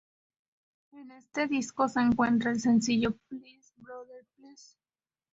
En 0.93 1.11
este 1.11 1.45
disco 1.47 1.87
se 1.87 1.99
encuentra 1.99 2.49
el 2.49 2.59
sencillo 2.59 3.15
"Peace 3.29 3.71
Brother 3.77 4.25
Peace". 4.35 4.75